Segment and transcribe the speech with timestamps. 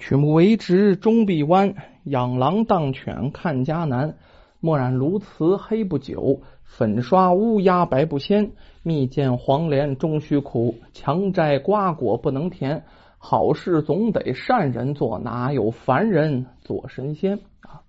[0.00, 4.16] 曲目为直终必弯，养狼当犬看家难。
[4.58, 8.52] 墨染鸬鹚黑不久，粉刷乌鸦白不鲜。
[8.82, 12.84] 蜜饯黄连终须苦，强摘瓜果不能甜。
[13.18, 17.84] 好事总得善人做，哪有凡人做神仙啊？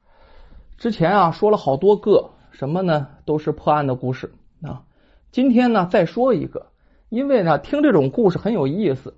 [0.77, 3.07] 之前啊说了好多个什么呢？
[3.23, 4.83] 都是破案的故事啊。
[5.31, 6.67] 今天呢再说一个，
[7.07, 9.15] 因为呢听这种故事很有意思。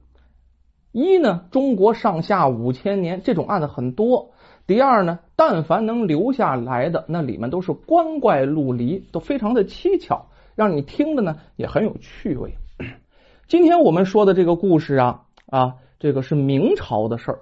[0.94, 4.30] 一呢，中国上下五千年，这种案子很多。
[4.68, 12.54] 第二呢，但凡能留下来的，那里面都是光怪陆离，都非常的蹊跷，让你听的呢也很有趣味。
[13.50, 17.40] 今天我们说的这个故事啊啊，这个是明朝的事儿，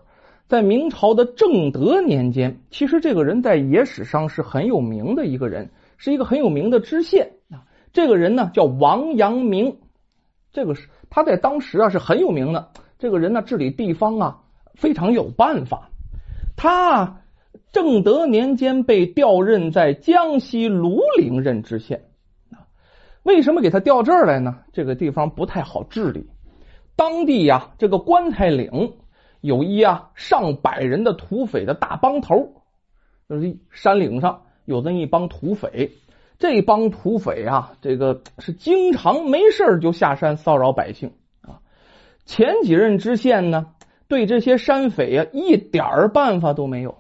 [0.48, 7.68] 在明朝的正德年间，其实这个人在野史上是很有名的一个人，是一个很有名的知县啊。
[7.92, 9.76] 这个人呢叫王阳明，
[10.54, 12.70] 这个是他在当时啊是很有名的。
[13.02, 14.42] 这个人呢，治理地方啊
[14.76, 15.90] 非常有办法。
[16.56, 17.22] 他
[17.72, 22.04] 正德年间被调任在江西庐陵任知县
[23.24, 24.60] 为什么给他调这儿来呢？
[24.72, 26.30] 这个地方不太好治理。
[26.96, 28.94] 当地呀，这个棺材岭
[29.42, 32.62] 有一啊上百人的土匪的大帮头，
[33.28, 35.90] 就是山岭上有这么一帮土匪。
[36.38, 41.14] 这帮土匪啊，这个是经常没事就下山骚扰百姓。
[42.26, 43.68] 前几任知县呢，
[44.08, 46.98] 对这些山匪啊一点办法都没有。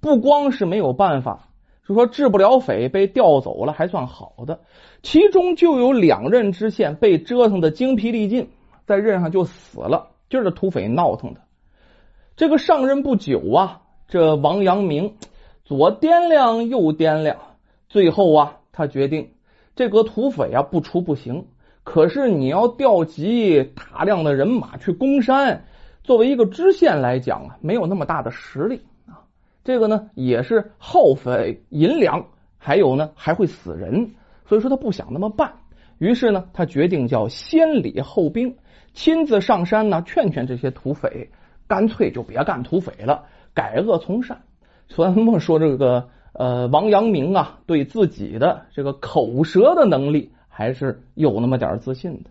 [0.00, 1.48] 不光是没有办法，
[1.86, 4.60] 就说治不了匪，被调走了还算好的。
[5.02, 8.50] 其中就有两任知县被折腾的精疲力尽，
[8.86, 11.40] 在任上就死了，就是土匪闹腾的。
[12.36, 15.16] 这个上任不久啊，这王阳明
[15.64, 17.36] 左掂量右掂量，
[17.88, 19.32] 最后啊，他决定
[19.74, 21.46] 这个土匪啊不除不行。
[21.84, 25.64] 可是你要调集大量的人马去攻山，
[26.04, 29.26] 作为一个知县来讲啊，没有那么大的实力啊。
[29.64, 34.12] 这个呢也是耗费银两，还有呢还会死人，
[34.46, 35.54] 所以说他不想那么办。
[35.98, 38.56] 于是呢，他决定叫先礼后兵，
[38.92, 41.30] 亲自上山呢劝劝这些土匪，
[41.66, 44.42] 干脆就别干土匪了，改恶从善。
[44.86, 50.32] 所以我说这个呃，王阳明啊，对自己的这个口舌的能力。
[50.54, 52.30] 还是有那么点自信的。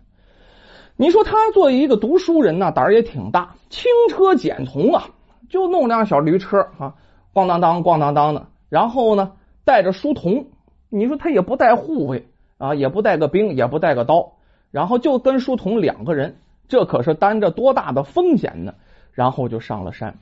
[0.96, 5.08] 你说他作为一个读书人呢，胆儿也挺大，轻车简从啊，
[5.50, 6.94] 就弄辆小驴车啊，
[7.34, 8.46] 咣当当，咣当当的。
[8.68, 9.32] 然后呢，
[9.64, 10.46] 带着书童，
[10.88, 12.28] 你说他也不带护卫
[12.58, 14.34] 啊，也不带个兵，也不带个刀，
[14.70, 16.36] 然后就跟书童两个人，
[16.68, 18.74] 这可是担着多大的风险呢？
[19.10, 20.16] 然后就上了山。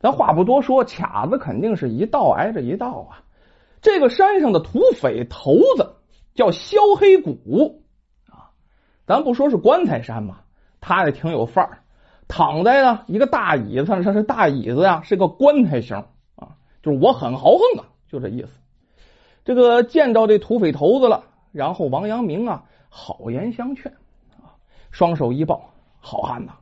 [0.00, 3.22] 咱话不多说，卡子肯定是一道挨着一道啊。
[3.82, 5.94] 这个山上的土匪头子。
[6.34, 7.82] 叫萧黑谷
[8.28, 8.50] 啊，
[9.06, 10.40] 咱不说是棺材山嘛，
[10.80, 11.78] 他也挺有范儿，
[12.28, 15.96] 躺在呢一个大椅子上，这是大椅子呀，是个棺材型
[16.36, 18.48] 啊，就是我很豪横啊，就这意思。
[19.44, 23.92] 这个见着这土匪头子了，然后王阳明啊好言相劝
[24.38, 24.54] 啊，
[24.90, 26.52] 双手一抱，好汉呐，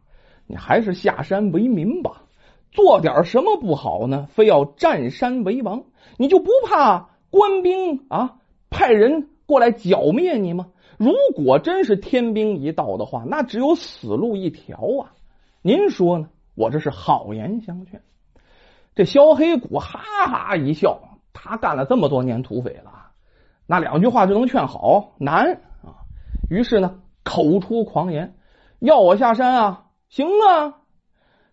[0.47, 2.23] 你还是下山为民吧，
[2.71, 4.29] 做点什么不好呢？
[4.33, 5.85] 非要占山为王，
[6.17, 8.37] 你就不怕官兵啊
[8.71, 9.29] 派人？
[9.49, 10.67] 过来剿灭你吗？
[10.99, 15.15] 如果真是天兵一到的话，那只有死路一条啊！
[15.63, 16.29] 您说呢？
[16.55, 18.03] 我这是好言相劝。
[18.95, 21.01] 这萧黑谷哈哈一笑，
[21.33, 23.13] 他干了这么多年土匪了，
[23.67, 25.15] 那两句话就能劝好？
[25.19, 26.05] 难啊！
[26.51, 28.35] 于是呢，口出狂言，
[28.81, 29.87] 要我下山啊？
[30.11, 30.83] 行啊！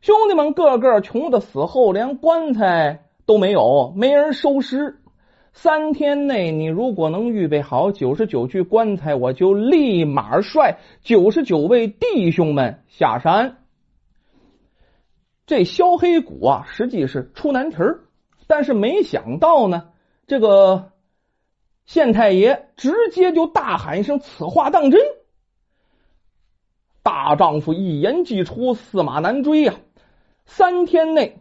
[0.01, 5.01] 兄弟们个个穷的死后连棺材都没有，没人收尸。
[5.57, 13.63] 三天内，你如果能预备好九十九具棺材，我就立马率九十九位弟兄们下山。
[15.45, 18.01] 这萧黑谷啊，实际是出难题儿，
[18.47, 19.91] 但是没想到呢，
[20.27, 20.91] 这个
[21.85, 24.99] 县太爷直接就大喊一声：“此话当真？
[27.01, 29.75] 大丈夫一言既出，驷马难追呀！
[30.45, 31.39] 三天内。”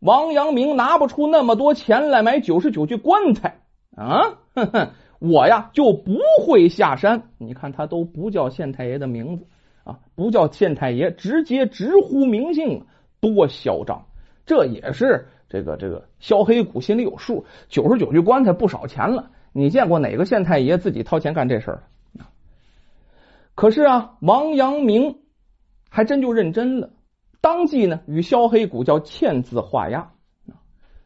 [0.00, 3.60] 王阳明拿不出那么多钱来买九十九具棺材
[3.96, 4.38] 啊！
[4.54, 7.22] 哼哼，我呀就不会下山。
[7.38, 9.46] 你看他都不叫县太爷的名字
[9.84, 12.86] 啊，不叫县太爷，直接直呼名姓，
[13.20, 14.06] 多嚣张！
[14.46, 17.44] 这也是这个这个萧黑谷心里有数。
[17.68, 21.82] 九十九具棺材不少钱了，你见过哪个县太爷自己掏钱干这事儿？
[23.54, 25.18] 可是啊，王阳明
[25.90, 26.88] 还真就认真了。
[27.40, 30.12] 当即呢，与萧黑谷叫签字画押。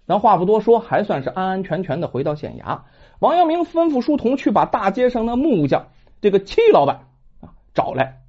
[0.07, 2.83] 咱话不多说，还算是安安全全的回到县衙。
[3.21, 5.89] 王阳明吩咐书童去把大街上的木匠
[6.21, 7.07] 这个戚老板
[7.41, 8.21] 啊找来。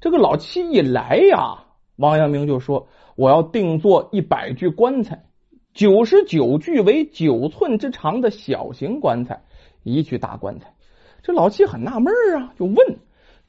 [0.00, 1.64] 这个老戚一来呀，
[1.96, 5.24] 王阳明就说：“我要定做一百具棺材，
[5.72, 9.44] 九十九具为九寸之长的小型棺材，
[9.82, 10.74] 一具大棺材。”
[11.22, 12.76] 这老七很纳闷啊，就问：“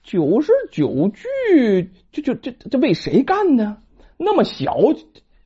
[0.08, 3.76] 九十九具，就就这这为谁干的？
[4.16, 4.78] 那么小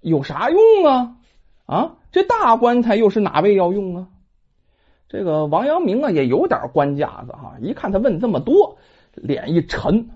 [0.01, 1.15] 有啥用啊？
[1.65, 4.07] 啊，这大棺材又是哪位要用啊？”
[5.09, 8.77] 这个王阳明啊，也有点官架子哈，一看他问这么多，
[9.15, 10.11] 脸一沉：“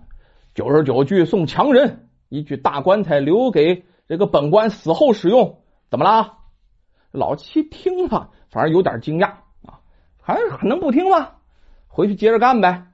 [0.53, 5.57] 九十九具送强人，一具大棺材留给这个本官死后使用，
[5.89, 6.37] 怎么啦？”
[7.09, 9.27] 老七听了，反而有点惊讶
[9.65, 9.81] 啊，
[10.21, 11.31] 还还能不听吗？
[11.87, 12.85] 回去接着干呗，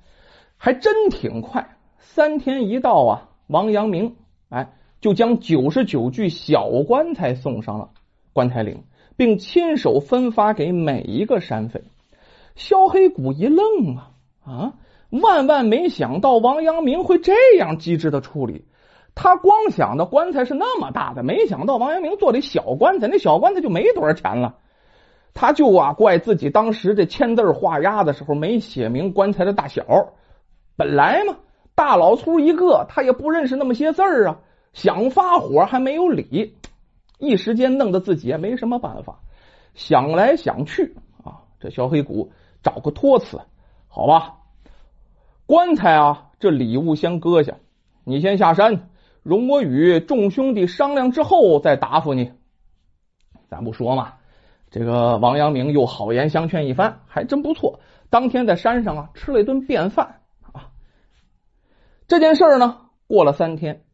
[0.63, 1.75] 还真挺快。
[1.97, 4.15] 三天一到啊，王阳明
[4.49, 7.89] 哎就将九十九具小棺材送上了
[8.31, 8.83] 棺材岭，
[9.17, 11.81] 并亲手分发给每一个山匪。
[12.53, 14.11] 萧黑谷一愣啊
[14.45, 14.73] 啊！
[15.09, 18.65] 万万没想到王阳明会这样机智的处理。
[19.15, 24.57] 他光想到棺材是那么大的，没想到王阳明做的小棺材，那小棺材就没多少钱了。
[25.33, 30.13] 他就啊怪自己当时这签字画押的时候没写明棺材的大小。
[30.81, 31.37] 本来嘛，
[31.75, 34.39] 大老粗一个，他也不认识那么些字儿啊，
[34.73, 36.57] 想发火还没有理，
[37.19, 39.19] 一时间弄得自己也没什么办法。
[39.75, 42.31] 想来想去啊，这小黑谷
[42.63, 43.39] 找个托词，
[43.87, 44.37] 好吧，
[45.45, 47.57] 棺材啊，这礼物先搁下，
[48.03, 48.89] 你先下山，
[49.21, 52.31] 容我与众兄弟商量之后再答复你。
[53.49, 54.13] 咱不说嘛。
[54.71, 57.81] 这个王阳明又好言相劝一番，还真不错。
[58.09, 60.20] 当天在山上啊吃了一顿便饭。
[62.11, 63.85] 这件事儿呢，过了三天，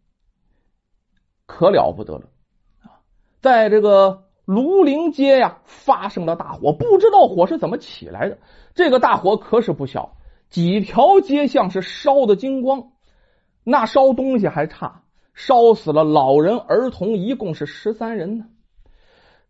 [1.46, 2.24] 可了不得了
[2.82, 3.06] 啊！
[3.42, 8.40] 在这个庐陵街呀，发生了大火，不知道火是怎么起来的。
[8.74, 10.18] 这个大火可是不小，
[10.50, 12.94] 几条街巷是烧的精光。
[13.64, 15.04] 那烧东西还差，
[15.36, 18.48] 烧死了老人儿童，一共是十三人呢。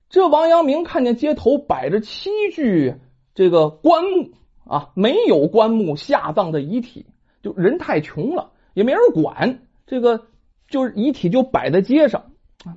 [0.09, 2.95] 这王阳明看见街头摆着七具
[3.33, 4.31] 这个棺木
[4.65, 7.05] 啊，没有棺木下葬的遗体，
[7.41, 10.27] 就人太穷了，也没人管，这个
[10.67, 12.25] 就是遗体就摆在街上，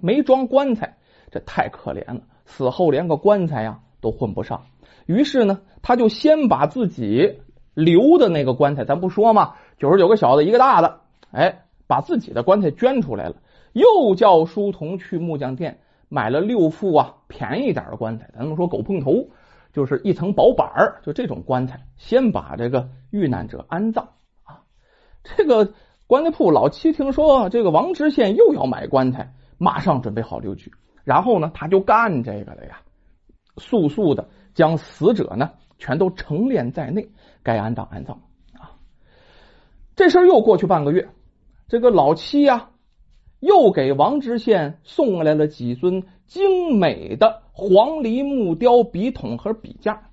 [0.00, 0.96] 没装棺材，
[1.30, 4.62] 这太可怜了，死后连个棺材呀都混不上。
[5.04, 7.42] 于是呢，他就先把自己
[7.74, 11.00] 留的那个棺材，咱不说嘛，九十九个小的，一个大的，
[11.32, 13.36] 哎，把自己的棺材捐出来了，
[13.74, 15.80] 又叫书童去木匠店。
[16.08, 19.28] 买了六副啊，便宜点的棺材，咱们说狗碰头，
[19.74, 24.08] 就是一层薄板，就这种棺材，先把这个遇难者安葬
[24.44, 24.62] 啊。
[25.22, 25.74] 这个
[26.10, 30.72] 棺材铺老七听说这个王知县又要买棺材，马上准备好六具，
[31.04, 32.80] 然后呢，他就干这个了呀，
[33.58, 37.08] 速速的将死者呢全都成殓在内，
[37.44, 38.20] 该安葬安葬
[38.54, 38.74] 啊。
[39.94, 41.10] 这事儿又过去半个月，
[41.68, 42.70] 这个老七呀。
[43.38, 50.10] 又给王知县送来了几尊精美的黄梨木雕笔筒和笔架。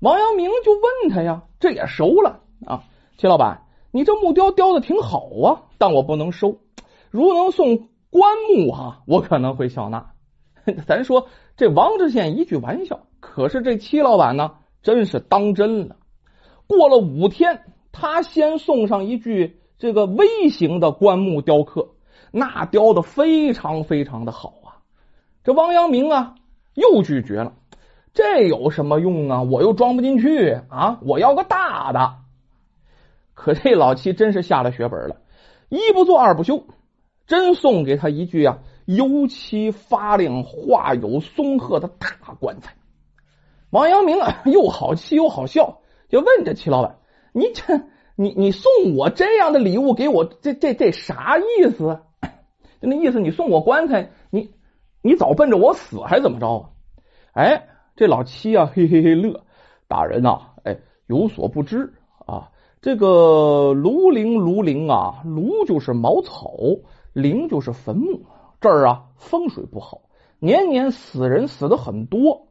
[0.00, 2.82] 王阳明就问他呀，这也熟了啊，
[3.16, 6.56] 齐老板，你这木雕雕的挺好啊，但我不能收。
[7.10, 10.12] 如能送棺木哈，我可能会笑纳。
[10.86, 14.52] 咱说这王知县一句玩笑，可是这戚老板呢，
[14.82, 15.96] 真是当真了。
[16.66, 21.88] 过了五天，他先送上一具这个微型的棺木雕刻。
[22.30, 24.78] 那雕的非常非常的好啊！
[25.42, 26.36] 这王阳明啊
[26.74, 27.54] 又拒绝了，
[28.14, 29.42] 这有什么用啊？
[29.42, 31.00] 我又装不进去啊！
[31.02, 32.18] 我要个大的。
[33.40, 35.16] 可这老七真是下了血本了，
[35.70, 36.62] 一不做二不休，
[37.26, 42.76] 真送给他一具啊油漆发亮、画有松鹤的大棺材。
[43.70, 45.80] 王阳明啊又好气又好笑，
[46.10, 46.98] 就问这齐老板
[47.32, 47.80] ：“你这
[48.14, 52.02] 你你送我这样的礼物给我，这这这啥意思？”
[52.82, 54.50] 就那意思，你送我棺材，你
[55.00, 56.70] 你早奔着我死还怎么着啊？
[57.32, 59.44] 哎，这老七啊，嘿嘿嘿乐。
[59.88, 61.94] 大人呐，哎，有所不知，
[62.82, 66.50] 这个庐陵庐陵啊，庐就是茅草，
[67.12, 68.22] 陵就是坟墓。
[68.58, 70.00] 这儿啊，风水不好，
[70.38, 72.48] 年年死人死的很多，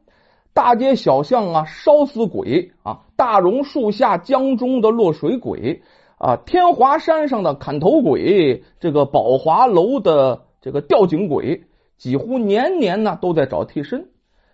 [0.54, 5.82] 大街小巷啊，烧死鬼啊，大榕树下江中的落水鬼。
[6.18, 11.64] 啊，天华山上的砍头鬼，这个宝华楼的这个吊颈鬼，
[11.96, 14.10] 几乎年年呢都在找替身。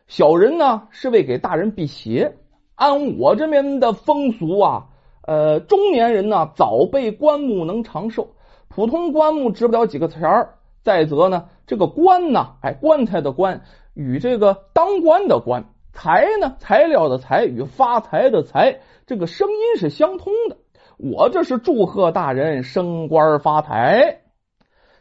[0.06, 2.37] 小人呢是为给大人辟邪。
[2.76, 4.87] 按我这边的风俗啊，
[5.26, 8.37] 呃，中年人呢早被棺木能长寿，
[8.68, 10.54] 普通棺木值不了几个钱儿。
[10.83, 20.56] 再则呢，这个棺呢，哎，棺材的棺与这个当官的官，材呢，材料的材与发财的财，这个声音是相通的。
[20.97, 24.21] 我这是祝贺大人升官发财。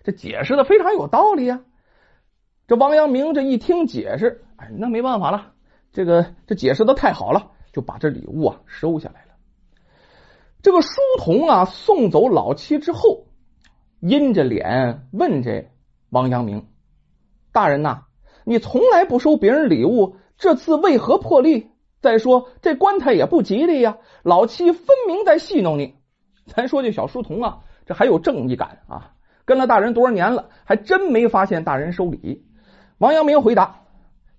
[0.03, 1.61] 这解释的非常有道理啊。
[2.67, 5.51] 这王阳明这一听解释，哎，那没办法了，
[5.93, 9.24] 这个这解释的太好了，就把这礼物啊收下来。
[10.65, 13.27] 这个书童啊送走老七之后，
[13.99, 15.69] 阴着脸问这
[16.09, 16.65] 王阳明
[17.53, 18.05] ：“大人呐，
[18.45, 21.69] 你从来不收别人礼物，这次为何破例？
[22.01, 25.93] 再说这棺材也不吉利呀，老七分明在戏弄你。
[26.47, 29.11] 咱说这小书童啊，这还有正义感啊，
[29.45, 32.43] 跟了大人多少年了，还真没发现大人收礼。”
[32.97, 33.81] 王阳明回答：“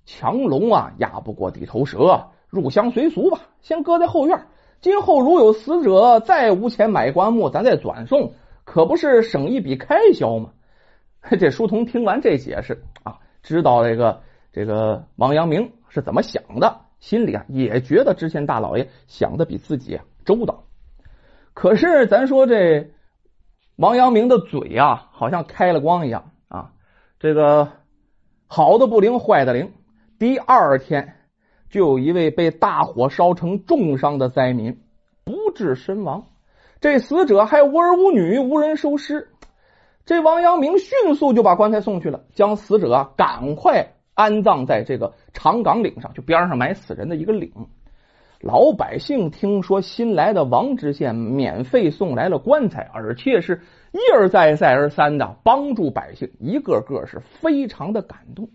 [0.04, 4.48] 强龙啊，压不过地头蛇，入乡随俗吧，先搁在后院。
[4.86, 10.50] 今后如有死者再无钱买棺木，咱再转送，可不是省一笔开销吗？”
[11.40, 14.20] 这书童听完这解释啊，知道这个
[14.52, 20.62] 这个王阳明是怎么想的，心里啊也觉得知县大老爷想的比自己周到。
[21.52, 22.92] 可是咱说这
[23.74, 26.70] 王阳明的嘴啊，好像开了光一样啊，
[27.18, 27.72] 这个。
[28.46, 29.72] 好的不灵，坏的灵。
[30.20, 31.16] 第二天，
[31.70, 34.78] 就有一位被大火烧成重伤的灾民
[35.24, 36.26] 不治身亡。
[36.80, 39.28] 这死者还无儿无女，无人收尸。
[40.04, 47.50] 这王阳明迅速就把棺材送去了，将死者赶快安葬在这个长岗岭上，就边上埋死人的一个岭。
[48.40, 53.62] 老百姓听说新来的王知县免费送来了棺材，而且是。
[53.92, 58.50] 一而再，再而三的帮助百姓，一个个是非常的感动。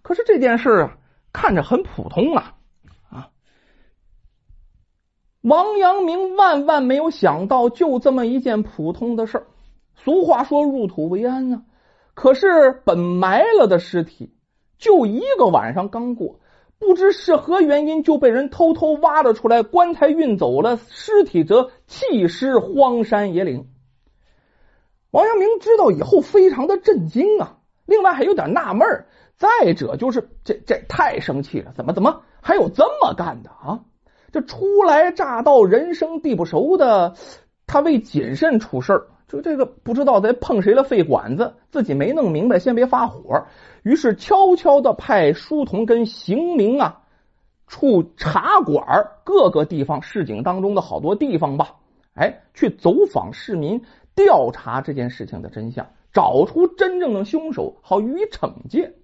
[0.00, 0.96] 可是这件事啊，
[1.34, 2.54] 看着很普通啊
[3.10, 3.28] 啊！
[5.42, 9.46] 王阳明万万没有想到，就这么一件普通的事儿。
[9.96, 11.62] 俗话说“入土为安”啊，
[12.14, 14.32] 可是本埋了的尸体，
[14.78, 16.38] 就一个晚上刚过，
[16.78, 23.68] 不知是何原因，就被人偷偷挖了出来，棺材运走了，尸体则弃尸荒山野岭。
[25.10, 33.80] 王阳明知道以后非常的震惊啊，另外还有点纳闷再者就是这这太生气了，怎么怎么还有这么干的啊？
[34.32, 37.14] 这初来乍到、人生地不熟的
[37.66, 43.46] 他，为谨慎处事就这个不知道在碰谁了肺管子，自己没弄明白，先别发火。
[43.82, 47.02] 于是悄悄的派书童跟刑名啊，
[47.66, 51.76] 处茶馆各个地方市井当中的好多地方吧，
[52.14, 53.82] 哎，去走访市民。
[54.16, 58.94] 调查这件事情的真相，找出真正的凶手，好予以惩戒。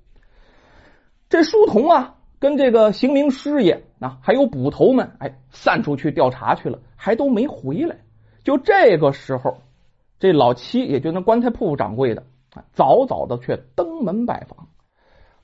[1.31, 7.99] 这书童啊，跟这个刑名师爷啊，还有捕头们，哎，散出去调查去了，还都没回来。
[8.43, 9.59] 就这个时候，
[10.19, 12.25] 这老七，也就那棺材铺掌柜的，
[12.73, 14.67] 早早的却登门拜访。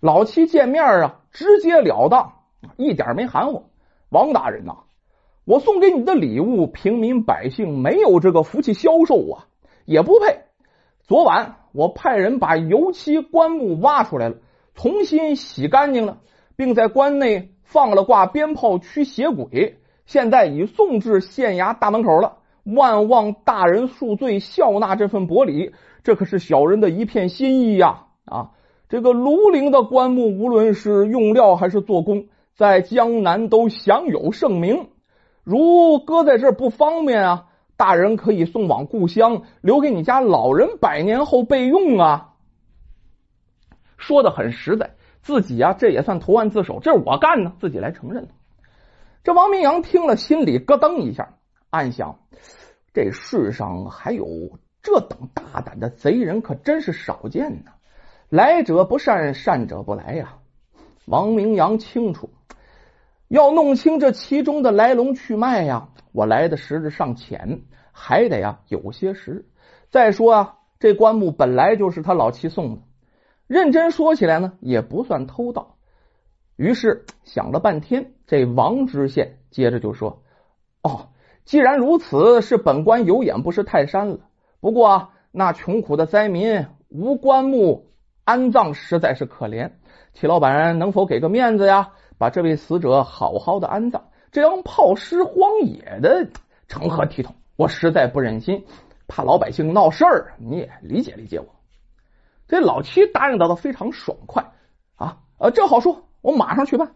[0.00, 2.32] 老七见面啊，直截了当，
[2.76, 3.66] 一点没含糊。
[4.08, 4.78] 王大人呐，
[5.44, 9.46] 我送给你的礼物，平民百姓没有这个福气销售啊。
[9.84, 10.40] 也不配。
[11.04, 14.38] 昨晚我派人把油漆棺木挖出来了，
[14.76, 16.18] 重新洗干净了，
[16.54, 19.78] 并在棺内放了挂鞭炮驱邪鬼。
[20.04, 22.36] 现在已送至县衙大门口了。
[22.62, 25.72] 万望大人恕罪，笑纳这份薄礼。
[26.04, 28.04] 这可是小人的一片心意呀！
[28.24, 28.50] 啊，
[28.88, 34.88] 这个庐陵的棺木，无论是用料还是做工，在江南都享有盛名。
[35.42, 37.46] 如搁在这不方便啊。
[37.78, 42.30] 大人可以送往故乡，留给你家老人百年后备用啊！
[43.96, 44.90] 说的很实在，
[45.22, 48.28] 自己啊，这也算投案自首，这是我干的，自己来承认了。
[49.24, 51.34] 这王明阳听了，心里咯噔一下，
[51.70, 52.20] 暗想：
[52.92, 54.26] 这世上还有
[54.82, 57.72] 这等大胆的贼人，可真是少见呢。
[58.28, 60.38] 来者不善，善者不来呀。
[61.06, 62.30] 王明阳清楚，
[63.28, 65.88] 要弄清这其中的来龙去脉呀。
[66.12, 67.62] 我来的时日尚浅，
[67.92, 69.46] 还得呀有些时。
[69.90, 72.82] 再说啊，这棺木本来就是他老七送的，
[73.46, 75.76] 认真说起来呢，也不算偷盗。
[76.56, 80.22] 于是想了半天，这王知县接着就说
[80.82, 81.08] ：“哦，
[81.44, 84.18] 既然如此，是本官有眼不识泰山了。
[84.60, 87.90] 不过啊，那穷苦的灾民无棺木
[88.24, 89.72] 安葬，实在是可怜。
[90.12, 96.28] 齐老板能否给个面子呀，把这位死者好好的安葬？”这样抛尸荒野的，
[96.68, 97.34] 成何体统？
[97.56, 98.66] 我实在不忍心，
[99.06, 100.34] 怕老百姓闹事儿。
[100.38, 101.55] 你也理解理解我。
[102.48, 104.52] 这老七答应的倒非常爽快
[104.94, 105.18] 啊！
[105.38, 106.94] 呃，这好说，我马上去办。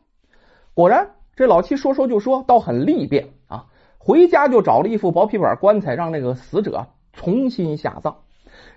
[0.75, 3.67] 果然，这老七说说就说，倒很利便啊。
[3.99, 8.23] 回家就找了一副薄皮板棺材，让那个死者重新下葬。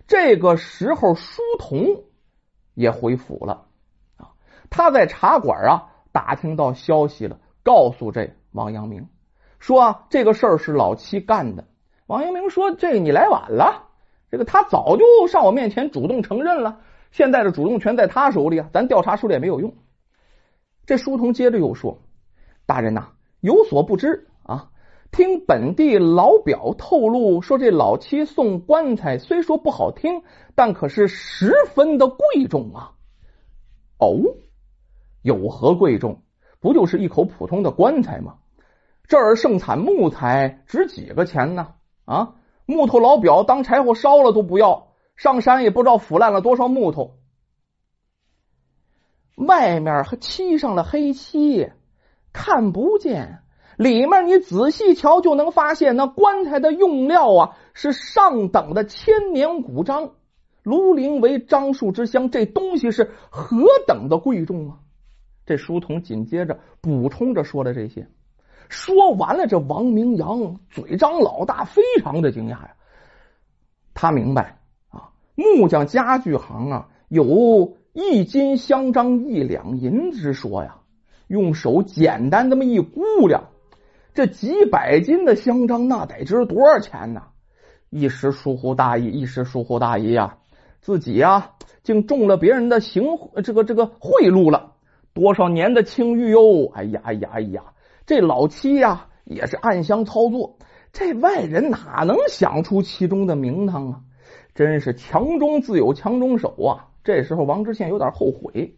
[0.08, 2.04] 这个时候，书童
[2.74, 3.66] 也回府了
[4.18, 4.32] 啊。
[4.70, 8.36] 他在茶馆啊打听到消息了，告诉这。
[8.52, 9.08] 王阳明
[9.58, 11.66] 说啊：“这个事儿是老七干的。”
[12.06, 13.88] 王阳明说：“这你来晚了，
[14.34, 16.80] 这个他早就上我面前主动承认了，
[17.12, 19.76] 现在的主动权在他手里啊，咱调查出来也没有用。
[20.88, 22.02] 这书童接着又说
[22.66, 23.10] ：“大人呐，
[23.42, 24.72] 有所不知啊，
[25.12, 30.24] 听本地老表透露说，这老七送棺材虽说不好听，
[30.56, 32.94] 但可是十分的贵重啊。
[34.00, 34.18] 哦，
[35.22, 36.24] 有何贵重？
[36.60, 38.38] 不就是一口普通的棺材吗？
[39.08, 41.76] 这儿盛产木材，值几个钱呢？
[42.06, 42.34] 啊，
[42.66, 47.16] 木头老表当柴火烧了都不要，上山也不知道腐烂了多少木头。”
[49.36, 51.72] 外面还漆上了黑漆，
[52.32, 53.40] 看不见。
[53.76, 60.12] 里面你仔细瞧，就能发现那棺材的用料啊是上等的千年古樟，
[60.64, 64.80] 庐陵为樟树之乡，这东西是何等的贵重啊！
[65.48, 68.08] 这书童紧接着补充着说了这些。
[68.74, 72.74] 说完了，这王明阳嘴张老大，非常的惊讶呀。
[73.94, 74.58] 他明白
[74.90, 77.78] 啊，木匠家具行啊有。
[77.96, 80.78] 一斤香樟一两银之说呀，
[81.28, 83.50] 用手简单这么一估量，
[84.16, 87.22] 这几百斤的香樟那得值多少钱呢？
[87.92, 90.38] 一时疏忽大意，一时疏忽大意呀，
[90.82, 91.52] 自己呀
[91.84, 93.04] 竟中了别人的行
[93.44, 94.72] 这个这个贿赂了，
[95.14, 96.72] 多少年的清誉哟！
[96.74, 97.62] 哎呀哎呀哎呀，
[98.06, 100.58] 这老七呀也是暗箱操作，
[100.92, 104.02] 这外人哪能想出其中的名堂啊？
[104.54, 106.90] 真是强中自有强中手啊！
[107.04, 108.76] 这时候，王知县有点后悔。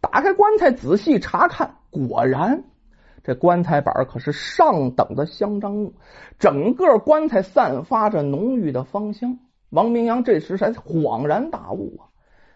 [0.00, 2.64] 打开棺材仔细查看，果然
[3.22, 5.94] 这棺材板可是上等的香樟木，
[6.38, 9.38] 整个棺材散发着浓郁的芳香。
[9.70, 12.10] 王明阳这时才恍然大悟啊！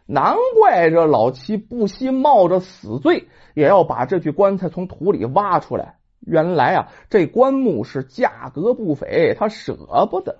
[0.04, 5.97] 难怪这老七不惜冒着死罪，也要把这具棺材从土里挖出来。
[6.20, 10.38] 原来啊，这棺木是价格不菲，他舍不得。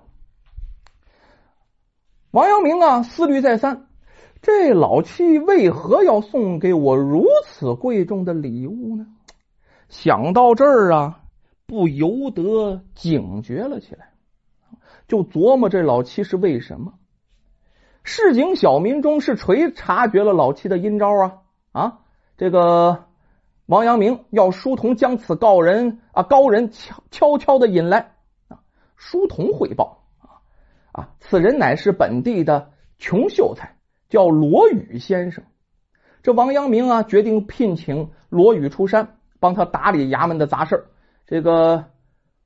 [2.31, 3.87] 王阳明啊，思虑再三。
[4.41, 9.07] 这老七为何要送给我如此贵重的礼物呢？
[9.89, 11.21] 想到这儿啊，
[11.65, 14.13] 不由得警觉了起来，
[15.07, 16.93] 就琢磨这老七是为什么。
[18.03, 21.37] 市井小民中是谁察觉了老七的阴招啊？
[21.71, 21.99] 啊，
[22.37, 23.05] 这个
[23.69, 28.15] 王阳明要书童将此告人啊高人悄悄悄的引来
[28.47, 28.61] 啊。
[28.95, 30.41] 书童汇报啊
[30.91, 33.75] 啊，此人乃是本地的穷秀才。
[34.09, 35.43] 叫罗宇先生，
[36.23, 40.87] 这王阳明啊，决定聘请罗宇出山，帮他打理衙门的杂事
[41.27, 41.91] 这个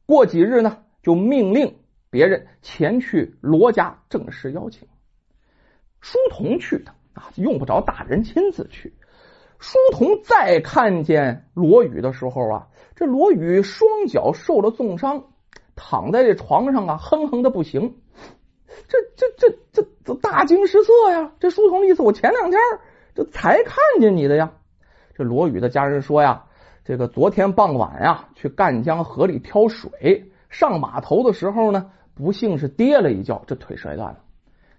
[0.06, 1.78] 过几日呢，就命令
[2.10, 4.90] 别人前去罗家正式邀请。
[6.02, 8.94] 书童去的啊，用不着大人亲自去。
[9.64, 15.24] 书童再看见罗宇的时候啊，这罗宇双脚受了重伤，
[15.74, 17.96] 躺在这床上啊，哼哼的不行。
[18.90, 21.32] 这这这这这大惊失色呀！
[21.40, 22.60] 这书童的意思，我前两天
[23.16, 24.52] 这才看见你的呀。
[25.16, 26.44] 这罗宇的家人说呀，
[26.84, 34.20] 这个昨天傍晚呀，去赣江河里挑水，上码头的时候呢，不幸是跌了一跤，这腿摔断了。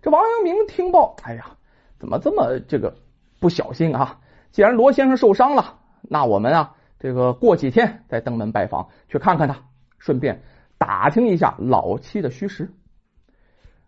[0.03, 1.57] 这王阳明听报，哎呀，
[1.99, 2.95] 怎么这么这个
[3.41, 4.21] 不小心啊？
[4.55, 9.65] 既然罗先生受伤了，那我们啊，这个过几天再登门拜访，去看看他，
[9.99, 10.45] 顺便
[10.79, 12.73] 打听一下老七的虚实。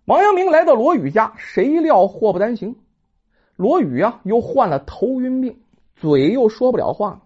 [0.06, 2.74] 王阳明来到罗宇家，谁料祸不单行，
[3.54, 5.60] 罗宇啊又患了头晕病，
[5.94, 7.22] 嘴又说不了话，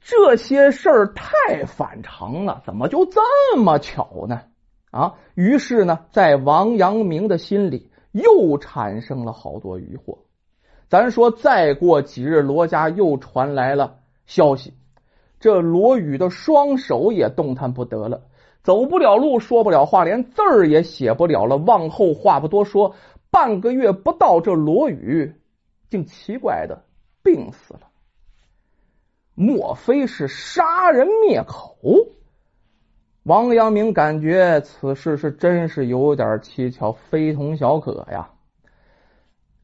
[0.00, 3.20] 这些事儿太反常了，怎么就这
[3.56, 4.42] 么巧呢？
[4.90, 5.14] 啊！
[5.36, 10.18] 于是呢，在王阳明的心里又产生了好多疑惑。
[10.90, 14.74] 咱说，再过几日，罗家又传来了消息，
[15.38, 18.22] 这罗宇的双手也动弹不得了。
[18.64, 21.56] 走不了路，说不了话，连字儿也写不了了。
[21.58, 22.96] 往后话不多说，
[23.30, 25.32] 半个月不到，这罗宇
[25.88, 26.82] 竟奇怪的
[27.22, 27.82] 病死了。
[29.36, 31.78] 莫非是杀人灭口？
[33.22, 38.28] 王阳明感觉此事是真是有点蹊跷，非同小可呀。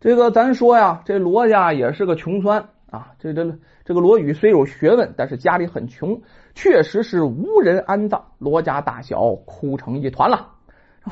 [0.06, 3.14] 这个咱说呀，这罗家也是个穷酸啊。
[3.18, 6.22] 这这这个罗宇虽有学问，但是家里很穷。
[6.54, 10.52] 确实是无人安葬，罗家大小哭成一团了。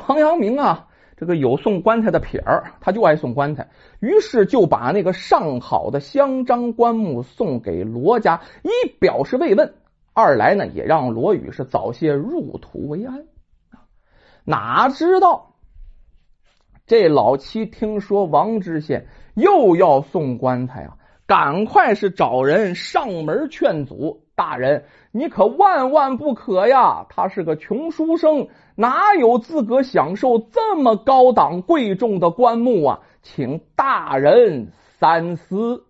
[0.07, 9.75] 王阳明啊，这个有送棺材的撇儿，他就爱送棺材，于是就把那个上好的香樟棺木送给罗家，一表示慰问，
[10.13, 13.25] 二来呢也让罗宇是早些入土为安。
[14.45, 15.54] 哪知道
[16.87, 24.21] 这老七听说王知县又要送棺材啊，赶快是找人上门劝阻。
[24.37, 27.07] 大人，你可万万不可呀！
[27.09, 33.01] 他是个穷书生，哪有资格享受这么高档贵重的棺木啊？
[33.23, 35.85] 请大人三思。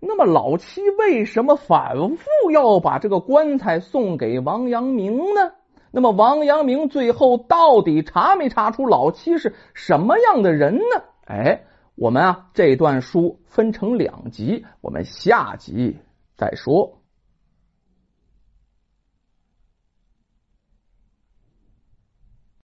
[0.00, 5.52] 那么老七为什么反复要把这个棺材送给王阳明呢？
[5.94, 11.04] 那么王阳明最后到底查没查出老七是什么样的人呢？
[11.24, 11.62] 哎，
[11.94, 15.98] 我们啊这段书分成两集，我们下集
[16.34, 16.98] 再说。